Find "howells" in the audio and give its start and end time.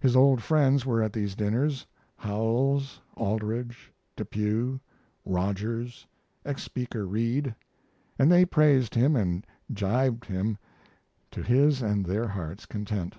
2.16-3.00